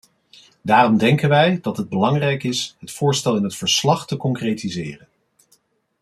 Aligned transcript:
Daarom 0.61 0.97
denken 0.97 1.29
wij 1.29 1.59
dat 1.61 1.77
het 1.77 1.89
belangrijk 1.89 2.43
is 2.43 2.75
het 2.79 2.91
voorstel 2.91 3.35
in 3.35 3.43
het 3.43 3.55
verslag 3.55 4.07
te 4.07 4.17
concretiseren. 4.17 5.07